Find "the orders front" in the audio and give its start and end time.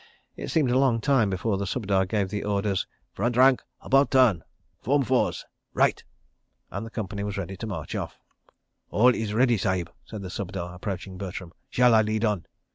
2.31-3.37